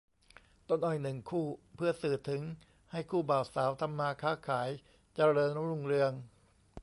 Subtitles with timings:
[0.67, 1.45] ต้นอ้อย หนึ่ง คู่
[1.75, 2.43] เพื่อสื่อถึง
[2.91, 4.69] ให้คู่บ่าวสาวทำมาค้าขาย
[5.15, 6.11] เจริญรุ่งเรือง